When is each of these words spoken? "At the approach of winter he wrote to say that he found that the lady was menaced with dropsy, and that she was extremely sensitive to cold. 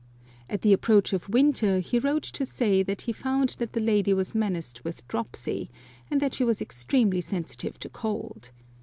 "At 0.49 0.63
the 0.63 0.73
approach 0.73 1.13
of 1.13 1.29
winter 1.29 1.77
he 1.79 1.99
wrote 1.99 2.23
to 2.23 2.43
say 2.43 2.81
that 2.81 3.03
he 3.03 3.13
found 3.13 3.49
that 3.59 3.73
the 3.73 3.79
lady 3.79 4.15
was 4.15 4.33
menaced 4.33 4.83
with 4.83 5.07
dropsy, 5.07 5.69
and 6.09 6.19
that 6.21 6.33
she 6.33 6.43
was 6.43 6.59
extremely 6.59 7.21
sensitive 7.21 7.77
to 7.81 7.87
cold. 7.89 8.49